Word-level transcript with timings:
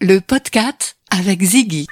le 0.00 0.20
podcast 0.22 0.96
avec 1.10 1.42
Ziggy. 1.42 1.86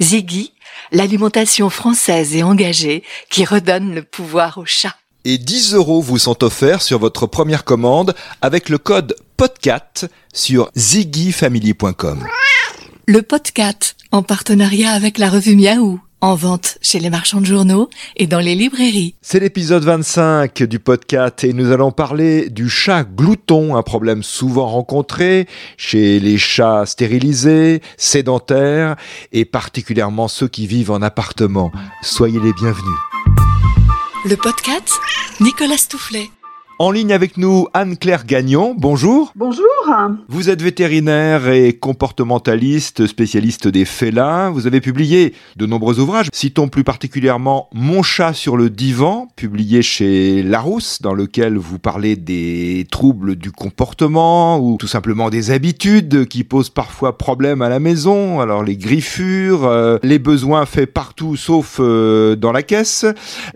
Ziggy, 0.00 0.54
l'alimentation 0.92 1.68
française 1.68 2.34
et 2.34 2.42
engagée 2.42 3.04
qui 3.28 3.44
redonne 3.44 3.94
le 3.94 4.02
pouvoir 4.02 4.56
au 4.56 4.64
chat. 4.64 4.94
Et 5.26 5.36
10 5.36 5.74
euros 5.74 6.00
vous 6.00 6.18
sont 6.18 6.42
offerts 6.42 6.80
sur 6.80 6.98
votre 6.98 7.26
première 7.26 7.64
commande 7.64 8.14
avec 8.40 8.70
le 8.70 8.78
code 8.78 9.14
PODCAT 9.36 10.08
sur 10.32 10.70
ziggyfamily.com. 10.74 12.26
Le 13.06 13.20
podcast 13.20 13.96
en 14.10 14.22
partenariat 14.22 14.92
avec 14.92 15.18
la 15.18 15.28
revue 15.28 15.56
Miaou. 15.56 16.00
En 16.24 16.36
vente 16.36 16.78
chez 16.80 17.00
les 17.00 17.10
marchands 17.10 17.42
de 17.42 17.44
journaux 17.44 17.90
et 18.16 18.26
dans 18.26 18.40
les 18.40 18.54
librairies. 18.54 19.14
C'est 19.20 19.40
l'épisode 19.40 19.84
25 19.84 20.62
du 20.62 20.78
podcast 20.78 21.44
et 21.44 21.52
nous 21.52 21.70
allons 21.70 21.92
parler 21.92 22.48
du 22.48 22.70
chat 22.70 23.04
glouton, 23.04 23.76
un 23.76 23.82
problème 23.82 24.22
souvent 24.22 24.66
rencontré 24.66 25.46
chez 25.76 26.20
les 26.20 26.38
chats 26.38 26.86
stérilisés, 26.86 27.82
sédentaires 27.98 28.96
et 29.32 29.44
particulièrement 29.44 30.26
ceux 30.26 30.48
qui 30.48 30.66
vivent 30.66 30.92
en 30.92 31.02
appartement. 31.02 31.70
Soyez 32.00 32.40
les 32.40 32.54
bienvenus. 32.54 32.98
Le 34.24 34.36
podcast 34.36 34.88
Nicolas 35.42 35.76
Stoufflet. 35.76 36.30
En 36.80 36.90
ligne 36.90 37.12
avec 37.12 37.36
nous, 37.36 37.68
Anne-Claire 37.72 38.26
Gagnon. 38.26 38.74
Bonjour. 38.76 39.32
Bonjour. 39.36 39.64
Vous 40.28 40.50
êtes 40.50 40.60
vétérinaire 40.60 41.48
et 41.48 41.72
comportementaliste, 41.72 43.06
spécialiste 43.06 43.68
des 43.68 43.84
félins. 43.84 44.50
Vous 44.50 44.66
avez 44.66 44.80
publié 44.80 45.34
de 45.54 45.66
nombreux 45.66 46.00
ouvrages. 46.00 46.26
Citons 46.32 46.66
plus 46.66 46.82
particulièrement 46.82 47.68
Mon 47.72 48.02
chat 48.02 48.32
sur 48.32 48.56
le 48.56 48.70
divan, 48.70 49.28
publié 49.36 49.82
chez 49.82 50.42
Larousse, 50.42 51.00
dans 51.00 51.14
lequel 51.14 51.58
vous 51.58 51.78
parlez 51.78 52.16
des 52.16 52.88
troubles 52.90 53.36
du 53.36 53.52
comportement 53.52 54.58
ou 54.58 54.76
tout 54.76 54.88
simplement 54.88 55.30
des 55.30 55.52
habitudes 55.52 56.26
qui 56.26 56.42
posent 56.42 56.70
parfois 56.70 57.16
problème 57.16 57.62
à 57.62 57.68
la 57.68 57.78
maison. 57.78 58.40
Alors 58.40 58.64
les 58.64 58.76
griffures, 58.76 59.64
euh, 59.64 59.98
les 60.02 60.18
besoins 60.18 60.66
faits 60.66 60.92
partout 60.92 61.36
sauf 61.36 61.76
euh, 61.78 62.34
dans 62.34 62.50
la 62.50 62.64
caisse. 62.64 63.06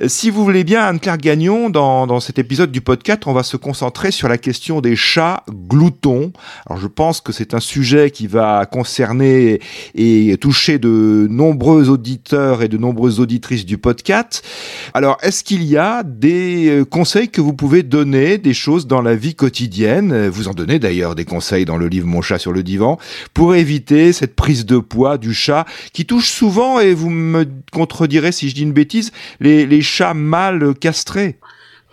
Si 0.07 0.31
vous 0.31 0.45
voulez 0.45 0.63
bien, 0.63 0.85
Anne-Claire 0.85 1.19
Gagnon, 1.19 1.69
dans, 1.69 2.07
dans 2.07 2.21
cet 2.21 2.39
épisode 2.39 2.71
du 2.71 2.81
podcast, 2.81 3.08
on 3.27 3.33
va 3.33 3.43
se 3.43 3.57
concentrer 3.57 4.11
sur 4.11 4.29
la 4.29 4.39
question 4.39 4.81
des 4.81 4.97
chats 4.97 5.43
gloutons. 5.51 6.33
Alors 6.67 6.79
je 6.79 6.87
pense 6.87 7.21
que 7.21 7.33
c'est 7.33 7.55
un 7.55 7.61
sujet 7.61 8.11
qui 8.11 8.27
va 8.27 8.67
concerner 8.67 9.61
et 9.95 10.37
toucher 10.39 10.79
de 10.79 11.27
nombreux 11.31 11.89
auditeurs 11.89 12.63
et 12.63 12.69
de 12.69 12.77
nombreuses 12.77 13.21
auditrices 13.21 13.65
du 13.65 13.79
podcast. 13.79 14.45
Alors 14.93 15.17
est-ce 15.23 15.43
qu'il 15.43 15.65
y 15.65 15.77
a 15.77 16.03
des 16.03 16.69
euh, 16.69 16.85
conseils 16.85 17.29
que 17.29 17.41
vous 17.41 17.55
pouvez 17.55 17.83
donner, 17.83 18.39
des 18.39 18.55
choses 18.55 18.87
dans 18.87 19.01
la 19.01 19.15
vie 19.15 19.35
quotidienne? 19.35 20.29
Vous 20.29 20.49
en 20.49 20.55
donnez 20.55 20.79
d'ailleurs 20.79 21.15
des 21.15 21.25
conseils 21.25 21.65
dans 21.65 21.77
le 21.77 21.89
livre 21.89 22.07
Mon 22.07 22.21
chat 22.21 22.39
sur 22.39 22.53
le 22.53 22.63
divan 22.63 22.99
pour 23.33 23.55
éviter 23.55 24.13
cette 24.13 24.37
prise 24.37 24.67
de 24.67 24.79
poids 24.79 25.19
du 25.19 25.33
chat 25.33 25.65
qui 25.93 26.05
touche 26.05 26.29
souvent, 26.29 26.79
et 26.79 26.93
vous 26.93 27.11
me 27.11 27.47
contredirez 27.73 28.33
si 28.33 28.49
je 28.51 28.55
dis 28.55 28.63
une 28.63 28.73
bêtise, 28.73 29.13
les, 29.41 29.67
les 29.67 29.83
chats 29.83 30.15
mal 30.15 30.75
castrés 30.75 31.39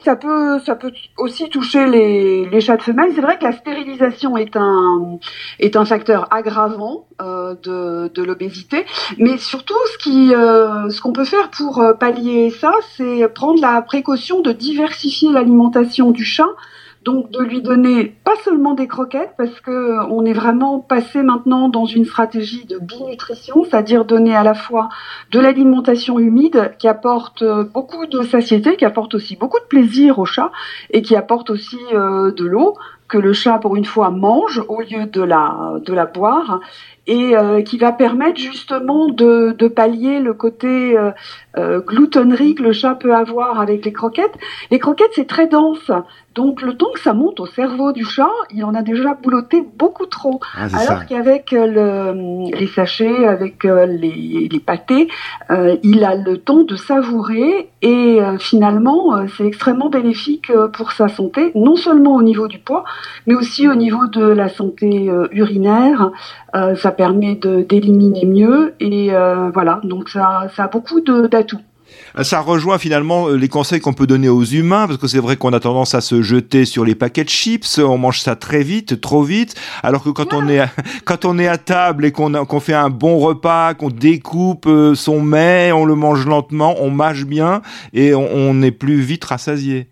ça 0.06 0.16
peut, 0.16 0.60
ça 0.60 0.76
peut 0.76 0.94
aussi 1.18 1.50
toucher 1.50 1.88
les, 1.88 2.62
chats 2.62 2.78
de 2.78 2.84
femelles. 2.84 3.12
C'est 3.16 3.22
vrai 3.22 3.40
que 3.40 3.44
la 3.44 3.52
stérilisation 3.52 4.38
est 4.38 4.56
un, 4.56 5.18
est 5.60 5.76
un 5.76 5.84
facteur 5.84 6.28
aggravant 6.32 7.08
euh, 7.22 7.56
de, 7.64 8.12
de 8.14 8.24
l'obésité, 8.24 8.86
mais 9.18 9.38
surtout 9.40 9.74
ce 9.94 9.98
qui, 9.98 10.34
euh, 10.34 10.90
ce 10.92 11.02
qu'on 11.02 11.12
peut 11.12 11.26
faire 11.26 11.50
pour 11.50 11.80
euh, 11.80 11.94
pallier 11.94 12.52
ça, 12.52 12.72
c'est 12.96 13.28
prendre 13.30 13.60
la 13.60 13.82
précaution 13.82 14.42
de 14.42 14.52
diversifier 14.52 15.32
l'alimentation 15.32 16.12
du 16.12 16.24
chat 16.24 16.54
donc 17.06 17.30
de 17.30 17.40
lui 17.40 17.62
donner 17.62 18.16
pas 18.24 18.36
seulement 18.44 18.74
des 18.74 18.88
croquettes, 18.88 19.34
parce 19.38 19.60
que 19.62 20.04
on 20.10 20.26
est 20.26 20.34
vraiment 20.34 20.80
passé 20.80 21.22
maintenant 21.22 21.70
dans 21.70 21.86
une 21.86 22.04
stratégie 22.04 22.66
de 22.66 22.80
binutrition, 22.80 23.64
c'est-à-dire 23.64 24.06
donner 24.06 24.36
à 24.36 24.44
la 24.44 24.56
fois 24.56 24.90
de 25.32 25.40
l'alimentation 25.40 26.18
humide 26.18 26.74
qui 26.80 26.88
apporte 26.88 27.44
euh, 27.44 27.64
beaucoup 27.64 28.08
de 28.08 28.24
satiété, 28.24 28.76
qui 28.76 28.86
apporte 28.86 29.14
aussi 29.14 29.36
beaucoup 29.36 29.60
de 29.60 29.66
plaisir 29.66 30.18
au 30.18 30.26
chat 30.26 30.52
et 30.90 31.04
qui 31.04 31.16
apporte 31.16 31.52
aussi 31.52 31.80
euh, 31.94 32.32
de 32.32 32.46
l'eau 32.46 32.76
que 33.08 33.20
le 33.20 33.34
chat 33.34 33.60
pour 33.60 33.76
une 33.76 33.86
fois 33.86 34.10
mange 34.10 34.64
au 34.68 34.82
lieu 34.82 35.06
de 35.06 35.22
la 35.22 35.76
de 35.86 35.94
la 35.94 36.08
boire 36.08 36.60
et 37.06 37.38
euh, 37.38 37.62
qui 37.62 37.78
va 37.78 37.92
permettre 37.92 38.40
justement 38.40 39.10
de, 39.10 39.56
de 39.56 39.68
pallier 39.68 40.20
le 40.20 40.34
côté 40.34 40.98
euh, 41.58 41.80
gloutonnerie 41.82 42.56
que 42.56 42.64
le 42.64 42.74
chat 42.74 42.96
peut 42.96 43.14
avoir 43.14 43.60
avec 43.60 43.86
les 43.86 43.94
croquettes. 43.94 44.34
Les 44.72 44.80
croquettes, 44.80 45.12
c'est 45.14 45.28
très 45.28 45.48
dense, 45.48 45.92
donc 46.36 46.62
le 46.62 46.76
temps 46.76 46.92
que 46.94 47.00
ça 47.00 47.14
monte 47.14 47.40
au 47.40 47.46
cerveau 47.46 47.92
du 47.92 48.06
chat, 48.06 48.30
il 48.52 48.64
en 48.64 48.76
a 48.76 48.82
déjà 48.82 49.14
boulotté 49.14 49.64
beaucoup 49.78 50.06
trop. 50.06 50.40
Ah, 50.56 50.68
Alors 50.76 51.06
qu'avec 51.06 51.52
le, 51.52 52.52
les 52.58 52.68
sachets, 52.68 53.26
avec 53.26 53.64
les, 53.64 54.50
les 54.52 54.60
pâtés, 54.60 55.08
il 55.84 56.04
a 56.04 56.16
le 56.16 56.38
temps 56.38 56.64
de 56.64 56.76
savourer 56.76 57.70
et 57.82 58.20
finalement, 58.40 59.26
c'est 59.38 59.46
extrêmement 59.46 59.90
bénéfique 59.90 60.52
pour 60.74 60.92
sa 60.92 61.08
santé, 61.08 61.52
non 61.56 61.76
seulement 61.76 62.16
au 62.16 62.24
niveau 62.24 62.48
du 62.48 62.60
poids, 62.60 62.84
mais 63.28 63.36
aussi 63.36 63.68
au 63.68 63.76
niveau 63.76 64.08
de 64.08 64.24
la 64.24 64.50
santé 64.50 65.10
urinaire. 65.32 66.12
ça 66.54 66.92
permet 66.92 67.36
d'éliminer 67.36 68.26
mieux 68.26 68.74
et 68.80 69.14
euh, 69.14 69.50
voilà 69.54 69.80
donc 69.84 70.10
ça, 70.10 70.48
ça 70.56 70.66
a 70.66 70.68
beaucoup 70.68 71.02
d'atouts. 71.02 71.60
Ça 72.24 72.40
rejoint 72.40 72.78
finalement 72.78 73.28
euh, 73.28 73.36
les 73.36 73.50
conseils 73.50 73.82
qu'on 73.82 73.94
peut 73.94 74.08
donner 74.08 74.30
aux 74.30 74.44
humains, 74.44 74.88
parce 74.88 74.98
que 74.98 75.08
c'est 75.08 75.20
vrai 75.20 75.36
qu'on 75.36 75.54
a 75.54 75.60
tendance 75.60 75.96
à 75.96 76.02
se 76.02 76.22
jeter 76.22 76.66
sur 76.66 76.86
les 76.86 76.96
paquets 76.96 77.24
de 77.24 77.30
chips, 77.30 77.80
on 77.80 77.98
mange 77.98 78.22
ça 78.22 78.36
très 78.36 78.64
vite, 78.64 79.02
trop 79.02 79.24
vite, 79.24 79.56
alors 79.84 80.04
que 80.04 80.10
quand 80.10 80.34
on 80.34 80.48
est 80.48 80.60
à, 80.60 80.70
quand 81.06 81.26
on 81.26 81.38
est 81.38 81.48
à 81.48 81.58
table 81.58 82.06
et 82.06 82.12
qu'on 82.12 82.46
qu'on 82.46 82.60
fait 82.60 82.74
un 82.74 82.90
bon 82.90 83.18
repas, 83.20 83.74
qu'on 83.74 83.90
découpe 83.90 84.68
euh, 84.68 84.96
son 84.96 85.22
mets, 85.22 85.72
on 85.72 85.86
le 85.86 85.96
mange 85.96 86.26
lentement, 86.26 86.76
on 86.80 86.90
mâche 86.90 87.26
bien 87.26 87.62
et 87.94 88.16
on, 88.16 88.28
on 88.34 88.62
est 88.62 88.72
plus 88.72 89.00
vite 89.02 89.26
rassasié. 89.26 89.88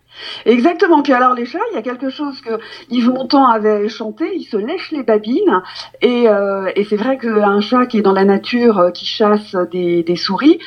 Exactement. 0.46 1.02
Puis 1.02 1.14
alors 1.14 1.34
les 1.34 1.46
chats, 1.46 1.60
il 1.72 1.76
y 1.76 1.78
a 1.78 1.82
quelque 1.82 2.10
chose 2.10 2.40
que 2.42 2.60
Yves 2.90 3.10
Montand 3.10 3.48
avait 3.48 3.88
chanté, 3.90 4.32
il 4.36 4.44
se 4.44 4.58
lèche 4.58 4.92
les 4.92 5.04
babines. 5.04 5.62
Et, 6.02 6.28
euh, 6.28 6.72
et 6.76 6.84
c'est 6.84 6.96
vrai 6.96 7.18
qu'un 7.18 7.62
chat 7.62 7.86
qui 7.86 8.00
est 8.00 8.02
dans 8.02 8.14
la 8.14 8.26
nature, 8.26 8.80
euh, 8.80 8.92
qui 8.92 9.06
chasse 9.06 9.56
des, 9.72 10.04
des 10.04 10.16
souris, 10.16 10.60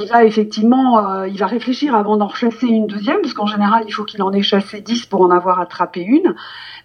il 0.00 0.08
va 0.08 0.24
effectivement, 0.24 0.98
euh, 0.98 1.28
il 1.28 1.38
va 1.38 1.46
réfléchir 1.46 1.94
avant 1.94 2.16
d'en 2.16 2.28
chasser 2.28 2.66
une 2.66 2.86
deuxième, 2.86 3.20
parce 3.20 3.34
qu'en 3.34 3.46
général, 3.46 3.84
il 3.86 3.92
faut 3.92 4.04
qu'il 4.04 4.22
en 4.22 4.32
ait 4.32 4.42
chassé 4.42 4.80
dix 4.80 5.06
pour 5.06 5.22
en 5.22 5.30
avoir 5.30 5.60
attrapé 5.60 6.00
une. 6.00 6.34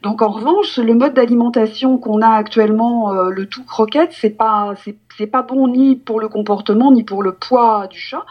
Donc 0.02 0.22
en 0.22 0.30
revanche, 0.30 0.78
le 0.78 0.96
mode 0.96 1.14
d'alimentation 1.14 1.98
qu'on 1.98 2.22
a 2.22 2.30
actuellement, 2.30 3.14
euh, 3.14 3.30
le 3.30 3.46
tout 3.46 3.64
croquette, 3.64 4.12
c'est 4.12 4.32
pas, 4.32 4.74
c'est 5.18 5.28
pas 5.28 5.44
bon 5.44 5.70
ni 5.70 5.96
pour 5.96 6.20
le 6.20 6.28
comportement 6.28 6.92
ni 6.92 7.04
pour 7.04 7.24
le 7.24 7.32
poids 7.34 7.88
du 7.88 8.00
chat. 8.00 8.26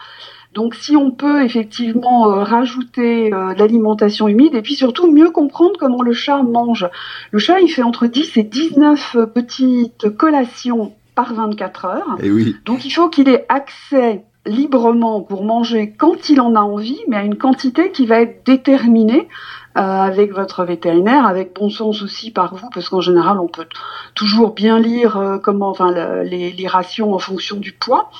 Donc 0.53 0.75
si 0.75 0.95
on 0.95 1.09
peut 1.09 1.43
effectivement 1.43 2.29
euh, 2.29 2.43
rajouter 2.43 3.33
euh, 3.33 3.55
l'alimentation 3.55 4.27
humide 4.27 4.53
et 4.53 4.61
puis 4.61 4.75
surtout 4.75 5.11
mieux 5.11 5.31
comprendre 5.31 5.73
comment 5.79 6.03
le 6.03 6.13
chat 6.13 6.43
mange. 6.43 6.87
Le 7.31 7.39
chat, 7.39 7.59
il 7.59 7.69
fait 7.69 7.81
entre 7.81 8.05
10 8.05 8.37
et 8.37 8.43
19 8.43 9.17
petites 9.33 10.15
collations 10.15 10.93
par 11.15 11.33
24 11.33 11.85
heures. 11.85 12.17
Et 12.21 12.29
oui. 12.29 12.55
Donc 12.65 12.85
il 12.85 12.91
faut 12.91 13.09
qu'il 13.09 13.29
ait 13.29 13.45
accès 13.49 14.23
librement 14.45 15.21
pour 15.21 15.43
manger 15.43 15.93
quand 15.97 16.29
il 16.29 16.41
en 16.41 16.55
a 16.55 16.61
envie, 16.61 16.99
mais 17.07 17.17
à 17.17 17.23
une 17.23 17.37
quantité 17.37 17.91
qui 17.91 18.05
va 18.05 18.21
être 18.21 18.45
déterminée 18.45 19.27
euh, 19.75 19.81
avec 19.81 20.33
votre 20.33 20.63
vétérinaire, 20.65 21.25
avec 21.25 21.55
bon 21.55 21.69
sens 21.69 22.03
aussi 22.03 22.29
par 22.29 22.53
vous, 22.53 22.69
parce 22.71 22.89
qu'en 22.89 23.01
général, 23.01 23.39
on 23.39 23.47
peut 23.47 23.65
toujours 24.13 24.53
bien 24.53 24.77
lire 24.79 25.17
euh, 25.17 25.37
comment, 25.39 25.69
enfin, 25.69 25.91
le, 25.91 26.21
les, 26.21 26.51
les, 26.51 26.67
rations 26.67 27.13
en 27.13 27.17
fonction 27.17 27.57
du 27.57 27.71
poids. 27.71 28.11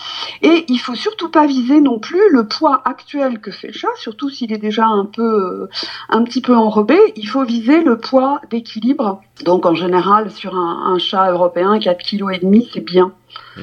Et 0.41 0.65
il 0.67 0.79
faut 0.79 0.95
surtout 0.95 1.29
pas 1.29 1.45
viser 1.45 1.79
non 1.79 1.99
plus 1.99 2.31
le 2.31 2.47
poids 2.47 2.81
actuel 2.85 3.39
que 3.39 3.51
fait 3.51 3.67
le 3.67 3.73
chat, 3.73 3.95
surtout 3.97 4.29
s'il 4.29 4.51
est 4.51 4.57
déjà 4.57 4.87
un 4.87 5.05
peu, 5.05 5.21
euh, 5.21 5.69
un 6.09 6.23
petit 6.23 6.41
peu 6.41 6.55
enrobé. 6.55 6.97
Il 7.17 7.27
faut 7.27 7.43
viser 7.43 7.83
le 7.83 7.99
poids 7.99 8.41
d'équilibre. 8.49 9.21
Donc 9.45 9.67
en 9.67 9.75
général, 9.75 10.31
sur 10.31 10.55
un, 10.55 10.93
un 10.93 10.97
chat 10.97 11.29
européen, 11.29 11.77
4 11.77 12.03
kg 12.03 12.33
et 12.33 12.39
demi, 12.39 12.67
c'est 12.73 12.81
bien. 12.83 13.11
Mmh. 13.57 13.61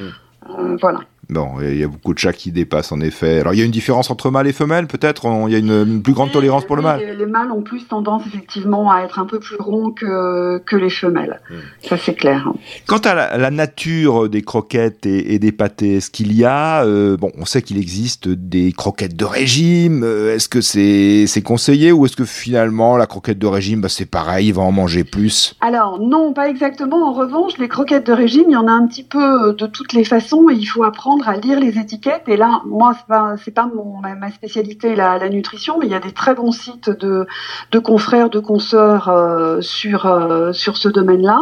Euh, 0.49 0.77
voilà. 0.79 1.01
Bon, 1.31 1.61
il 1.61 1.77
y 1.77 1.83
a 1.83 1.87
beaucoup 1.87 2.13
de 2.13 2.19
chats 2.19 2.33
qui 2.33 2.51
dépassent 2.51 2.91
en 2.91 2.99
effet. 2.99 3.39
Alors 3.39 3.53
il 3.53 3.59
y 3.59 3.61
a 3.61 3.65
une 3.65 3.71
différence 3.71 4.11
entre 4.11 4.29
mâles 4.29 4.47
et 4.47 4.53
femelles 4.53 4.87
peut-être? 4.87 5.25
Il 5.47 5.53
y 5.53 5.55
a 5.55 5.59
une, 5.59 5.71
une, 5.71 6.01
plus 6.01 6.11
grande 6.11 6.31
tolérance 6.31 6.65
pour 6.65 6.75
le 6.75 6.81
mâle? 6.81 6.99
Les, 6.99 7.15
les, 7.15 7.25
mâles 7.25 7.51
ont 7.51 7.61
plus 7.61 7.87
tendance 7.87 8.23
effectivement 8.27 8.91
à 8.91 9.03
être 9.03 9.17
un 9.17 9.25
peu 9.25 9.39
plus 9.39 9.55
ronds 9.57 9.91
que, 9.91 10.57
que 10.65 10.75
les 10.75 10.89
femelles. 10.89 11.39
Mmh. 11.49 11.55
Ça 11.87 11.95
c'est 11.97 12.15
clair. 12.15 12.51
Quant 12.85 12.97
à 12.97 13.13
la, 13.13 13.37
la, 13.37 13.49
nature 13.49 14.27
des 14.27 14.41
croquettes 14.41 15.05
et, 15.05 15.33
et 15.33 15.39
des 15.39 15.53
pâtés, 15.53 15.95
est-ce 15.95 16.11
qu'il 16.11 16.33
y 16.35 16.43
a... 16.43 16.83
Euh, 16.83 17.15
bon, 17.15 17.31
on 17.37 17.45
sait 17.45 17.61
qu'il 17.61 17.77
existe 17.77 18.27
des 18.27 18.73
croquettes 18.73 19.15
de 19.15 19.23
régime. 19.23 20.03
Euh, 20.03 20.35
est-ce 20.35 20.49
que 20.49 20.59
c'est 20.59 21.27
c'est 21.27 21.41
conseillé 21.41 21.93
ou 21.93 22.05
est-ce 22.05 22.17
que 22.17 22.25
finalement 22.25 22.97
la 22.97 23.05
croquette 23.05 23.39
de 23.39 23.47
régime, 23.47 23.79
bah, 23.79 23.89
c'est 23.89 24.05
pareil, 24.05 24.47
il 24.47 24.53
va 24.53 24.63
en 24.63 24.73
manger 24.73 25.05
plus? 25.05 25.55
Alors 25.61 25.97
non, 26.01 26.33
pas 26.33 26.49
exactement. 26.49 27.07
En 27.07 27.13
revanche, 27.13 27.57
les 27.57 27.69
croquettes 27.69 28.07
de 28.07 28.13
régime, 28.13 28.45
il 28.49 28.53
y 28.53 28.57
en 28.57 28.67
a 28.67 28.71
un 28.71 28.85
petit 28.85 29.03
peu 29.03 29.53
de 29.53 29.65
toutes 29.65 29.93
les 29.93 30.03
façons 30.03 30.49
et 30.49 30.55
il 30.55 30.65
faut 30.65 30.83
apprendre 30.83 31.20
à 31.27 31.37
lire 31.37 31.59
les 31.59 31.77
étiquettes. 31.77 32.27
Et 32.27 32.37
là, 32.37 32.61
moi, 32.65 32.93
c'est 32.95 33.07
pas, 33.07 33.35
pas 33.55 33.69
mon, 33.73 33.99
ma, 33.99 34.31
spécialité, 34.31 34.95
la, 34.95 35.17
la, 35.17 35.29
nutrition, 35.29 35.77
mais 35.79 35.87
il 35.87 35.91
y 35.91 35.95
a 35.95 35.99
des 35.99 36.11
très 36.11 36.35
bons 36.35 36.51
sites 36.51 36.89
de, 36.89 37.27
de 37.71 37.79
confrères, 37.79 38.29
de 38.29 38.39
consoeurs 38.39 39.09
euh, 39.09 39.61
sur, 39.61 40.05
euh, 40.05 40.53
sur 40.53 40.77
ce 40.77 40.89
domaine-là. 40.89 41.39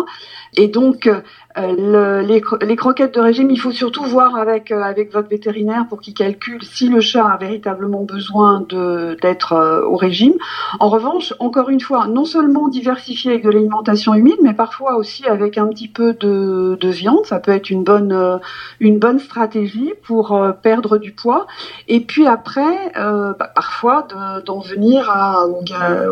Et 0.55 0.67
donc, 0.67 1.09
le, 1.57 2.22
les, 2.22 2.42
les, 2.62 2.75
croquettes 2.75 3.16
de 3.16 3.19
régime, 3.19 3.50
il 3.50 3.60
faut 3.60 3.72
surtout 3.72 4.04
voir 4.04 4.36
avec 4.36 4.72
avec 4.72 5.12
votre 5.12 5.30
vétérinaire 5.30 5.88
pour 5.90 6.00
qu'il 6.00 6.13
calcule 6.13 6.63
si 6.63 6.88
le 6.90 7.01
chat 7.01 7.25
a 7.25 7.38
véritablement 7.38 8.04
besoin 8.04 8.66
d'être 8.69 9.84
au 9.88 9.96
régime. 9.96 10.34
En 10.80 10.90
revanche, 10.90 11.34
encore 11.40 11.69
une 11.69 11.81
fois, 11.81 12.07
non 12.07 12.25
seulement 12.25 12.68
diversifier 12.68 13.31
avec 13.31 13.44
de 13.44 13.50
l'alimentation 13.50 14.13
humide, 14.13 14.38
mais 14.44 14.54
parfois 14.54 14.96
aussi 14.96 15.25
avec 15.25 15.57
un 15.57 15.68
petit 15.68 15.88
peu 15.88 16.13
de, 16.13 16.78
de 16.80 16.90
viande. 16.90 17.25
Ça 17.25 17.40
peut 17.40 17.51
être 17.51 17.72
une 17.72 17.84
bonne 17.84 18.40
une 18.80 19.00
bonne 19.00 19.19
stratégie 19.19 19.94
pour 20.04 20.40
perdre 20.62 21.00
du 21.00 21.13
poids. 21.13 21.48
Et 21.88 22.00
puis 22.01 22.28
après, 22.28 22.92
bah, 22.96 23.51
parfois 23.56 24.07
d'en 24.46 24.60
venir 24.60 25.10
à, 25.10 25.48
aux, 25.48 25.63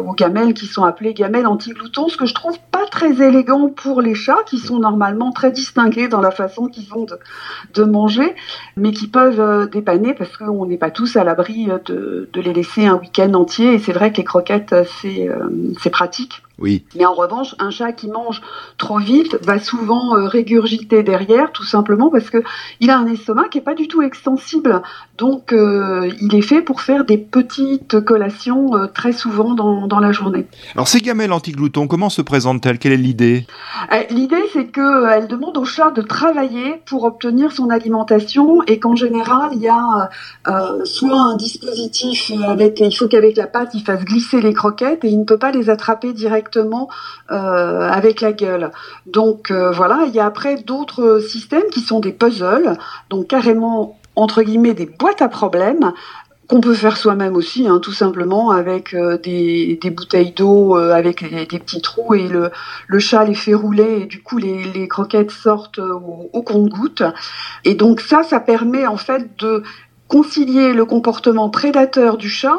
aux 0.01 0.13
gamelles 0.13 0.56
qui 0.56 0.66
sont 0.66 0.84
appelées 0.84 1.13
gamelles 1.13 1.48
anti-gloutons, 1.48 2.10
ce 2.10 2.18
que 2.18 2.25
je 2.25 2.34
trouve 2.34 2.57
pas 2.72 2.86
très 2.89 3.22
élégant 3.22 3.69
pour 3.69 4.01
les 4.01 4.16
chats, 4.16 4.44
qui 4.48 4.57
sont 4.57 4.80
normalement 4.80 5.31
très 5.38 5.51
distingués 5.51 6.07
dans 6.07 6.19
la 6.19 6.31
façon 6.31 6.68
qu'ils 6.68 6.92
ont 6.95 7.06
de, 7.75 7.84
manger, 7.84 8.34
mais 8.75 8.92
qui 8.92 9.07
peuvent 9.07 9.39
euh, 9.39 9.68
dépanner 9.68 10.16
parce 10.16 10.36
qu'on 10.36 10.66
n'est 10.66 10.78
pas 10.78 10.89
tous 10.89 11.16
à 11.16 11.24
l'abri 11.24 11.68
de, 11.86 12.28
de, 12.34 12.42
les 12.42 12.54
laisser 12.54 12.88
un 12.88 12.95
week-end 12.95 13.31
entier. 13.36 13.75
Et 13.75 13.80
c'est 13.80 13.94
vrai 13.94 14.12
que 14.12 14.18
les 14.18 14.24
croquettes, 14.24 14.75
c'est 15.00 15.30
euh, 15.30 15.89
pratique. 15.92 16.42
Oui. 16.59 16.83
Mais 16.95 17.06
en 17.06 17.13
revanche, 17.13 17.54
un 17.59 17.69
chat 17.69 17.92
qui 17.92 18.07
mange 18.07 18.42
trop 18.77 18.98
vite 18.98 19.38
va 19.44 19.59
souvent 19.59 20.15
euh, 20.15 20.27
régurgiter 20.27 21.04
derrière, 21.04 21.51
tout 21.51 21.63
simplement 21.63 22.09
parce 22.09 22.31
que 22.31 22.39
il 22.80 22.89
a 22.89 22.98
un 22.98 23.06
estomac 23.06 23.50
qui 23.50 23.59
est 23.59 23.62
pas 23.62 23.75
du 23.75 23.88
tout 23.88 24.01
extensible. 24.01 24.81
Donc, 25.19 25.54
euh, 25.54 26.12
il 26.19 26.36
est 26.36 26.42
fait 26.42 26.62
pour 26.62 26.81
faire 26.81 27.06
des 27.06 27.18
petites 27.18 28.00
collations 28.01 28.75
euh, 28.75 28.88
très 28.88 29.12
souvent 29.12 29.54
dans, 29.54 29.88
dans, 29.88 30.00
la 30.00 30.12
journée. 30.12 30.48
Alors, 30.74 30.88
ces 30.88 31.00
gamelles 31.00 31.31
anti-gloutons, 31.31 31.88
comment 31.88 32.09
se 32.09 32.21
présentent-elles? 32.24 32.80
Quelle 32.80 32.94
est 32.94 32.98
l'idée? 32.98 33.45
L'idée, 34.10 34.44
c'est 34.53 34.68
que 34.68 35.12
elle 35.12 35.27
demande 35.27 35.57
au 35.57 35.65
chat 35.65 35.92
de 35.92 36.01
travailler 36.01 36.81
pour 36.86 37.03
obtenir 37.03 37.51
son 37.51 37.69
alimentation 37.69 38.63
et 38.63 38.80
qu'en 38.80 38.95
général, 38.95 39.50
il 39.53 39.62
y 39.62 39.69
a 39.69 40.10
soit 40.86 41.19
un 41.19 41.36
dispositif 41.36 42.31
avec, 42.48 42.80
il 42.80 42.95
faut 42.95 43.07
qu'avec 43.07 43.38
la 43.38 43.48
patte, 43.48 43.74
il 43.74 43.81
fasse 43.81 44.03
glisser 44.03 44.42
les 44.42 44.53
croquettes 44.53 45.03
et 45.03 45.10
il 45.10 45.19
ne 45.19 45.25
peut 45.25 45.38
pas 45.38 45.51
les 45.51 45.69
attraper 45.69 46.13
directement 46.13 46.46
euh, 46.55 47.89
avec 47.89 48.21
la 48.21 48.31
gueule. 48.31 48.71
Donc 49.05 49.51
euh, 49.51 49.71
voilà, 49.71 50.05
il 50.07 50.13
y 50.13 50.19
a 50.19 50.25
après 50.25 50.55
d'autres 50.57 51.19
systèmes 51.19 51.69
qui 51.71 51.81
sont 51.81 51.99
des 51.99 52.13
puzzles, 52.13 52.77
donc 53.09 53.27
carrément 53.27 53.97
entre 54.15 54.41
guillemets 54.41 54.73
des 54.73 54.85
boîtes 54.85 55.21
à 55.21 55.29
problèmes 55.29 55.91
qu'on 56.47 56.61
peut 56.61 56.73
faire 56.73 56.95
soi-même 56.95 57.35
aussi, 57.35 57.67
hein, 57.67 57.79
tout 57.79 57.91
simplement 57.91 58.51
avec 58.51 58.94
euh, 58.94 59.17
des, 59.17 59.77
bouteilles 59.91 60.31
d'eau 60.31 60.75
avec 60.75 61.29
des, 61.29 61.59
petits 61.59 61.81
trous 61.81 62.13
et 62.13 62.29
le, 62.29 63.00
chat 63.00 63.25
les 63.25 63.35
fait 63.35 63.53
rouler 63.53 64.03
et 64.03 64.05
du 64.05 64.23
coup 64.23 64.38
les, 64.38 64.88
croquettes 64.88 65.31
sortent 65.31 65.79
au, 65.79 66.29
au 66.31 66.41
compte-goutte. 66.41 67.03
Et 67.65 67.75
donc 67.75 68.00
ça, 68.00 68.23
ça 68.23 68.39
permet 68.39 68.88
en 68.88 68.95
fait 68.95 69.38
de 69.39 69.63
concilier 70.07 70.73
le 70.73 70.85
comportement 70.85 71.50
prédateur 71.50 72.17
du 72.17 72.29
chat 72.29 72.57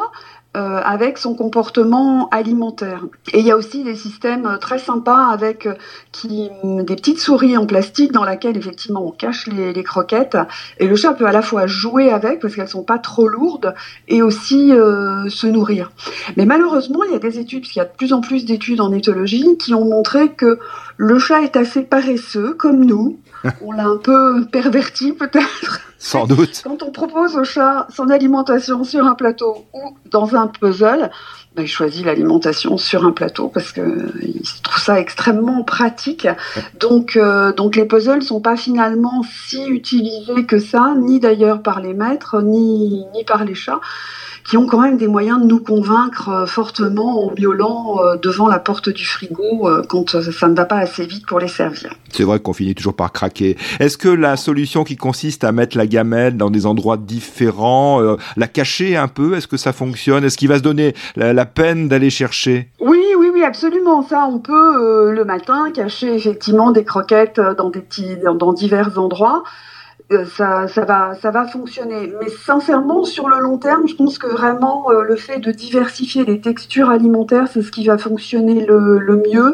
euh, 0.57 0.81
avec 0.83 1.19
son 1.19 1.35
comportement 1.35 2.27
alimentaire. 2.29 3.05
Et 3.33 3.39
il 3.41 3.45
y 3.45 3.51
a 3.51 3.55
aussi 3.55 3.83
des 3.83 3.93
systèmes 3.93 4.47
euh, 4.47 4.57
très 4.57 4.79
sympas 4.79 5.27
avec 5.27 5.67
euh, 5.67 5.75
qui, 6.11 6.49
mm, 6.63 6.85
des 6.85 6.95
petites 6.95 7.19
souris 7.19 7.55
en 7.55 7.67
plastique 7.67 8.11
dans 8.11 8.23
laquelle 8.23 8.57
effectivement 8.57 9.05
on 9.05 9.11
cache 9.11 9.45
les, 9.45 9.73
les, 9.73 9.83
croquettes 9.83 10.37
et 10.79 10.87
le 10.87 10.95
chat 10.95 11.13
peut 11.13 11.27
à 11.27 11.31
la 11.31 11.43
fois 11.43 11.67
jouer 11.67 12.09
avec 12.11 12.39
parce 12.39 12.55
qu'elles 12.55 12.67
sont 12.67 12.81
pas 12.81 12.97
trop 12.97 13.27
lourdes 13.27 13.75
et 14.07 14.23
aussi 14.23 14.69
se 14.69 15.45
nourrir. 15.45 15.91
Mais 16.35 16.47
malheureusement 16.47 17.03
il 17.03 17.11
y 17.11 17.15
a 17.15 17.19
des 17.19 17.37
études, 17.37 17.61
parce 17.61 17.71
qu'il 17.71 17.79
y 17.79 17.85
a 17.85 17.87
de 17.87 17.95
plus 17.95 18.11
en 18.11 18.21
plus 18.21 18.45
d'études 18.45 18.81
en 18.81 18.91
éthologie 18.91 19.55
qui 19.57 19.75
ont 19.75 19.85
montré 19.85 20.29
que 20.29 20.57
le 20.97 21.19
chat 21.19 21.43
est 21.43 21.57
assez 21.57 21.83
paresseux 21.83 22.55
comme 22.55 22.83
nous. 22.83 23.19
On 23.61 23.71
l'a 23.71 23.85
un 23.85 23.97
peu 23.97 24.45
perverti 24.51 25.13
peut-être. 25.13 25.81
Sans 26.01 26.25
doute. 26.25 26.61
Quand 26.63 26.81
on 26.81 26.91
propose 26.91 27.35
au 27.35 27.43
chat 27.43 27.85
son 27.93 28.09
alimentation 28.09 28.85
sur 28.85 29.05
un 29.05 29.15
plateau 29.15 29.65
ou 29.73 29.97
dans 30.09 30.33
un 30.33 30.47
puzzle, 30.47 31.11
ben, 31.55 31.63
il 31.63 31.67
choisit 31.67 32.05
l'alimentation 32.05 32.77
sur 32.77 33.05
un 33.05 33.11
plateau 33.11 33.49
parce 33.49 33.73
que 33.73 34.13
il 34.21 34.41
trouve 34.63 34.81
ça 34.81 34.97
extrêmement 34.97 35.61
pratique. 35.63 36.25
Donc, 36.79 37.17
euh, 37.17 37.51
donc 37.51 37.75
les 37.75 37.83
puzzles 37.83 38.23
sont 38.23 38.39
pas 38.39 38.55
finalement 38.55 39.23
si 39.47 39.67
utilisés 39.67 40.45
que 40.45 40.57
ça, 40.57 40.93
ni 40.97 41.19
d'ailleurs 41.19 41.61
par 41.61 41.81
les 41.81 41.93
maîtres, 41.93 42.41
ni, 42.41 43.05
ni 43.13 43.25
par 43.25 43.43
les 43.43 43.55
chats 43.55 43.81
qui 44.47 44.57
ont 44.57 44.65
quand 44.65 44.79
même 44.79 44.97
des 44.97 45.07
moyens 45.07 45.41
de 45.41 45.45
nous 45.45 45.59
convaincre 45.59 46.29
euh, 46.29 46.45
fortement 46.45 47.25
en 47.25 47.33
violant 47.33 47.97
euh, 47.99 48.15
devant 48.17 48.47
la 48.47 48.59
porte 48.59 48.89
du 48.89 49.05
frigo 49.05 49.67
euh, 49.67 49.83
quand 49.87 50.09
ça 50.09 50.47
ne 50.47 50.55
va 50.55 50.65
pas 50.65 50.77
assez 50.77 51.05
vite 51.05 51.25
pour 51.25 51.39
les 51.39 51.47
servir. 51.47 51.93
C'est 52.11 52.23
vrai 52.23 52.39
qu'on 52.39 52.53
finit 52.53 52.75
toujours 52.75 52.95
par 52.95 53.11
craquer. 53.11 53.57
Est-ce 53.79 53.97
que 53.97 54.09
la 54.09 54.37
solution 54.37 54.83
qui 54.83 54.95
consiste 54.95 55.43
à 55.43 55.51
mettre 55.51 55.77
la 55.77 55.87
gamelle 55.87 56.37
dans 56.37 56.49
des 56.49 56.65
endroits 56.65 56.97
différents, 56.97 58.01
la 58.35 58.47
cacher 58.47 58.97
un 58.97 59.07
peu, 59.07 59.35
est-ce 59.35 59.47
que 59.47 59.57
ça 59.57 59.73
fonctionne? 59.73 60.23
Est-ce 60.23 60.37
qu'il 60.37 60.47
va 60.47 60.57
se 60.57 60.63
donner 60.63 60.95
la, 61.15 61.45
peine 61.45 61.87
d'aller 61.87 62.09
chercher? 62.09 62.69
Oui, 62.79 63.01
oui, 63.17 63.29
oui, 63.31 63.43
absolument. 63.43 64.01
Ça, 64.01 64.27
on 64.27 64.39
peut 64.39 65.11
le 65.11 65.23
matin 65.23 65.71
cacher 65.73 66.15
effectivement 66.15 66.71
des 66.71 66.83
croquettes 66.83 67.39
dans 67.57 67.69
des 67.69 67.81
petits, 67.81 68.17
dans 68.17 68.53
divers 68.53 68.97
endroits. 68.97 69.43
Euh, 70.11 70.25
ça, 70.25 70.67
ça, 70.67 70.85
va, 70.85 71.13
ça 71.21 71.29
va 71.29 71.45
fonctionner. 71.45 72.11
Mais 72.19 72.29
sincèrement, 72.29 73.03
sur 73.03 73.29
le 73.29 73.39
long 73.39 73.59
terme, 73.59 73.87
je 73.87 73.93
pense 73.93 74.17
que 74.17 74.25
vraiment 74.25 74.89
euh, 74.89 75.03
le 75.03 75.15
fait 75.15 75.37
de 75.37 75.51
diversifier 75.51 76.25
les 76.25 76.41
textures 76.41 76.89
alimentaires, 76.89 77.47
c'est 77.47 77.61
ce 77.61 77.71
qui 77.71 77.85
va 77.85 77.99
fonctionner 77.99 78.65
le, 78.65 79.23
mieux, 79.31 79.53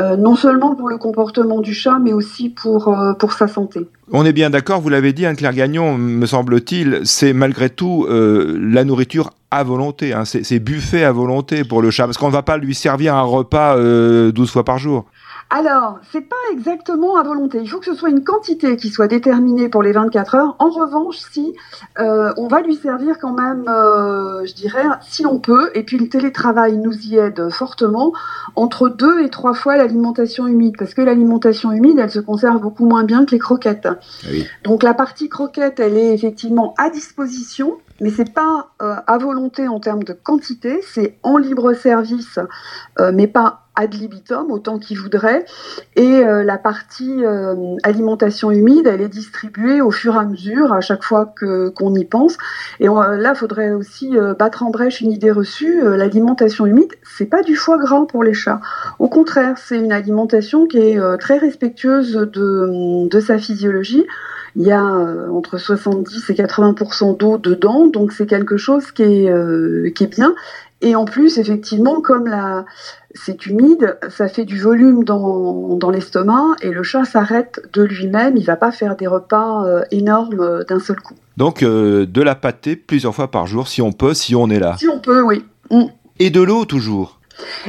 euh, 0.00 0.16
non 0.16 0.34
seulement 0.34 0.74
pour 0.74 0.88
le 0.88 0.96
comportement 0.96 1.60
du 1.60 1.72
chat, 1.72 2.00
mais 2.02 2.12
aussi 2.12 2.48
pour, 2.48 2.96
pour 3.18 3.32
sa 3.32 3.46
santé. 3.46 3.86
On 4.10 4.24
est 4.24 4.32
bien 4.32 4.50
d'accord, 4.50 4.80
vous 4.80 4.88
l'avez 4.88 5.12
dit, 5.12 5.24
Anne-Claire 5.24 5.54
Gagnon, 5.54 5.96
me 5.96 6.26
semble-t-il, 6.26 7.02
c'est 7.04 7.32
malgré 7.32 7.70
tout 7.70 8.06
la 8.08 8.84
nourriture 8.84 9.30
à 9.50 9.62
volonté, 9.62 10.12
hein, 10.12 10.24
c'est 10.24 10.58
buffet 10.58 11.04
à 11.04 11.12
volonté 11.12 11.64
pour 11.64 11.80
le 11.80 11.90
chat, 11.90 12.06
parce 12.06 12.18
qu'on 12.18 12.28
ne 12.28 12.32
va 12.32 12.42
pas 12.42 12.56
lui 12.56 12.74
servir 12.74 13.14
un 13.14 13.22
repas 13.22 13.76
12 13.76 14.50
fois 14.50 14.64
par 14.64 14.78
jour. 14.78 15.06
Alors, 15.54 15.98
c'est 16.10 16.22
pas 16.22 16.34
exactement 16.50 17.18
à 17.18 17.22
volonté. 17.22 17.58
Il 17.60 17.68
faut 17.68 17.78
que 17.78 17.84
ce 17.84 17.92
soit 17.92 18.08
une 18.08 18.24
quantité 18.24 18.74
qui 18.78 18.88
soit 18.88 19.06
déterminée 19.06 19.68
pour 19.68 19.82
les 19.82 19.92
24 19.92 20.34
heures. 20.34 20.56
En 20.58 20.70
revanche, 20.70 21.18
si 21.30 21.54
euh, 21.98 22.32
on 22.38 22.48
va 22.48 22.62
lui 22.62 22.74
servir 22.74 23.18
quand 23.18 23.34
même, 23.34 23.68
euh, 23.68 24.46
je 24.46 24.54
dirais, 24.54 24.86
si 25.02 25.26
on 25.26 25.40
peut, 25.40 25.70
et 25.74 25.82
puis 25.82 25.98
le 25.98 26.08
télétravail 26.08 26.78
nous 26.78 26.96
y 27.06 27.18
aide 27.18 27.50
fortement, 27.50 28.14
entre 28.56 28.88
deux 28.88 29.20
et 29.20 29.28
trois 29.28 29.52
fois 29.52 29.76
l'alimentation 29.76 30.46
humide, 30.46 30.74
parce 30.78 30.94
que 30.94 31.02
l'alimentation 31.02 31.70
humide, 31.70 31.98
elle 31.98 32.10
se 32.10 32.20
conserve 32.20 32.58
beaucoup 32.58 32.86
moins 32.86 33.04
bien 33.04 33.26
que 33.26 33.32
les 33.32 33.38
croquettes. 33.38 33.88
Donc 34.64 34.82
la 34.82 34.94
partie 34.94 35.28
croquette, 35.28 35.80
elle 35.80 35.98
est 35.98 36.14
effectivement 36.14 36.72
à 36.78 36.88
disposition 36.88 37.76
mais 38.02 38.10
c'est 38.10 38.34
pas 38.34 38.70
euh, 38.82 38.96
à 39.06 39.16
volonté 39.16 39.68
en 39.68 39.78
termes 39.78 40.02
de 40.02 40.12
quantité, 40.12 40.80
c'est 40.82 41.18
en 41.22 41.36
libre 41.38 41.72
service, 41.72 42.40
euh, 42.98 43.12
mais 43.14 43.28
pas 43.28 43.61
ad 43.74 43.94
libitum 43.94 44.50
autant 44.50 44.78
qu'il 44.78 44.98
voudrait. 44.98 45.44
Et 45.96 46.24
euh, 46.24 46.42
la 46.42 46.58
partie 46.58 47.24
alimentation 47.82 48.50
humide, 48.50 48.86
elle 48.86 49.00
est 49.00 49.08
distribuée 49.08 49.80
au 49.80 49.90
fur 49.90 50.14
et 50.14 50.18
à 50.18 50.24
mesure 50.24 50.72
à 50.72 50.80
chaque 50.80 51.04
fois 51.04 51.26
que 51.26 51.68
qu'on 51.70 51.94
y 51.94 52.04
pense. 52.04 52.36
Et 52.80 52.86
là, 52.86 53.32
il 53.34 53.36
faudrait 53.36 53.72
aussi 53.72 54.16
battre 54.38 54.62
en 54.62 54.70
brèche 54.70 55.00
une 55.00 55.12
idée 55.12 55.30
reçue. 55.30 55.82
l'alimentation 55.82 56.66
humide, 56.66 56.92
c'est 57.02 57.26
pas 57.26 57.42
du 57.42 57.56
foie 57.56 57.78
gras 57.78 58.06
pour 58.06 58.24
les 58.24 58.34
chats. 58.34 58.60
Au 58.98 59.08
contraire, 59.08 59.56
c'est 59.58 59.78
une 59.78 59.92
alimentation 59.92 60.66
qui 60.66 60.78
est 60.78 61.18
très 61.18 61.38
respectueuse 61.38 62.12
de, 62.12 63.08
de 63.08 63.20
sa 63.20 63.38
physiologie 63.38 64.06
il 64.54 64.62
y 64.62 64.72
a 64.72 64.84
euh, 64.84 65.30
entre 65.30 65.58
70 65.58 66.28
et 66.30 66.34
80% 66.34 67.16
d'eau 67.16 67.38
dedans, 67.38 67.86
donc 67.86 68.12
c'est 68.12 68.26
quelque 68.26 68.56
chose 68.56 68.84
euh, 69.00 69.90
qui 69.90 70.04
est 70.04 70.14
bien. 70.14 70.34
Et 70.82 70.94
en 70.96 71.04
plus, 71.04 71.38
effectivement, 71.38 72.00
comme 72.00 72.26
la, 72.26 72.66
c'est 73.14 73.46
humide, 73.46 73.96
ça 74.10 74.28
fait 74.28 74.44
du 74.44 74.60
volume 74.60 75.04
dans, 75.04 75.76
dans 75.76 75.90
l'estomac 75.90 76.56
et 76.60 76.70
le 76.70 76.82
chat 76.82 77.04
s'arrête 77.04 77.60
de 77.72 77.82
lui-même, 77.82 78.36
il 78.36 78.44
va 78.44 78.56
pas 78.56 78.72
faire 78.72 78.96
des 78.96 79.06
repas 79.06 79.64
euh, 79.64 79.84
énormes 79.90 80.64
d'un 80.68 80.80
seul 80.80 81.00
coup. 81.00 81.14
Donc 81.36 81.62
de 81.62 82.22
la 82.22 82.34
pâtée 82.34 82.76
plusieurs 82.76 83.14
fois 83.14 83.30
par 83.30 83.46
jour, 83.46 83.68
si 83.68 83.80
on 83.80 83.92
peut, 83.92 84.12
si 84.12 84.34
on 84.34 84.50
est 84.50 84.58
là. 84.58 84.76
Si 84.78 84.88
on 84.88 84.98
peut, 84.98 85.22
oui. 85.22 85.44
Mm. 85.70 85.84
Et 86.18 86.30
de 86.30 86.42
l'eau 86.42 86.64
toujours. 86.64 87.20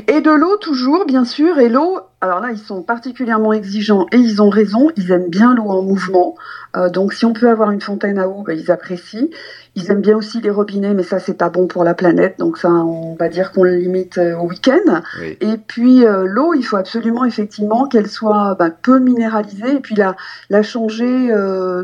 Et 0.07 0.21
de 0.21 0.31
l'eau 0.31 0.57
toujours, 0.57 1.05
bien 1.05 1.25
sûr. 1.25 1.59
Et 1.59 1.69
l'eau, 1.69 1.99
alors 2.21 2.39
là, 2.39 2.51
ils 2.51 2.59
sont 2.59 2.83
particulièrement 2.83 3.53
exigeants 3.53 4.05
et 4.11 4.17
ils 4.17 4.41
ont 4.41 4.49
raison. 4.49 4.89
Ils 4.97 5.11
aiment 5.11 5.29
bien 5.29 5.53
l'eau 5.55 5.69
en 5.69 5.81
mouvement. 5.81 6.35
Euh, 6.75 6.89
donc 6.89 7.13
si 7.13 7.25
on 7.25 7.33
peut 7.33 7.49
avoir 7.49 7.71
une 7.71 7.81
fontaine 7.81 8.19
à 8.19 8.27
eau, 8.27 8.43
ben, 8.43 8.57
ils 8.57 8.71
apprécient. 8.71 9.27
Ils 9.75 9.89
aiment 9.89 10.01
bien 10.01 10.15
aussi 10.15 10.39
les 10.39 10.51
robinets, 10.51 10.93
mais 10.93 11.01
ça 11.01 11.17
c'est 11.17 11.33
pas 11.33 11.49
bon 11.49 11.65
pour 11.65 11.83
la 11.83 11.95
planète, 11.95 12.37
donc 12.37 12.59
ça 12.59 12.69
on 12.69 13.15
va 13.15 13.27
dire 13.27 13.51
qu'on 13.51 13.63
le 13.63 13.75
limite 13.75 14.19
euh, 14.19 14.37
au 14.37 14.47
week-end. 14.47 15.01
Et 15.41 15.57
puis 15.57 16.05
euh, 16.05 16.25
l'eau, 16.27 16.53
il 16.53 16.61
faut 16.61 16.77
absolument 16.77 17.25
effectivement 17.25 17.87
qu'elle 17.87 18.07
soit 18.07 18.55
ben, 18.59 18.69
peu 18.69 18.99
minéralisée 18.99 19.77
et 19.77 19.79
puis 19.79 19.95
la, 19.95 20.15
la 20.51 20.61
changer 20.61 21.31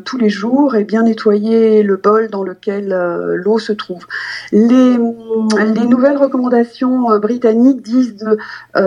tous 0.06 0.18
les 0.18 0.30
jours 0.30 0.76
et 0.76 0.84
bien 0.84 1.04
nettoyer 1.04 1.82
le 1.82 1.96
bol 1.98 2.30
dans 2.30 2.44
lequel 2.44 2.90
l'eau 3.36 3.58
se 3.58 3.74
trouve. 3.74 4.06
Les, 4.52 4.98
les 4.98 5.88
nouvelles 5.88 6.18
recommandations 6.18 7.18
britanniques 7.20 7.82
disent 7.82 8.18
de 8.18 8.38